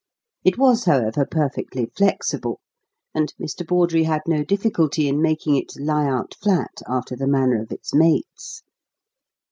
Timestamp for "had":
4.05-4.23